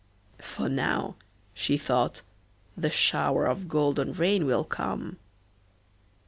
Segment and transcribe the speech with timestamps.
[0.39, 1.15] 'For now,'
[1.53, 2.23] she thought,
[2.75, 5.19] 'the shower of golden rain will come.